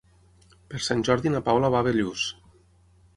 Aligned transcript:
Per 0.71 0.79
Sant 0.85 1.03
Jordi 1.09 1.33
na 1.33 1.41
Paula 1.49 1.71
va 1.75 1.83
a 1.85 1.87
Bellús. 1.91 2.25